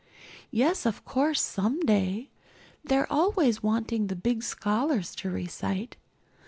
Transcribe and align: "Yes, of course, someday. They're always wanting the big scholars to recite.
"Yes, 0.49 0.87
of 0.87 1.05
course, 1.05 1.43
someday. 1.43 2.31
They're 2.83 3.05
always 3.13 3.61
wanting 3.61 4.07
the 4.07 4.15
big 4.15 4.41
scholars 4.41 5.13
to 5.17 5.29
recite. 5.29 5.95